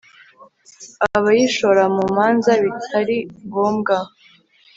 [1.17, 3.95] abayishora mu manza bitari ngombwa